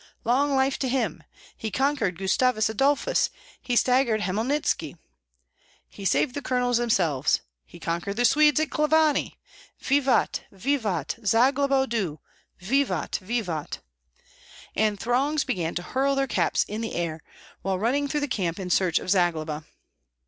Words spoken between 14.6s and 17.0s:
And throngs began to hurl their caps in the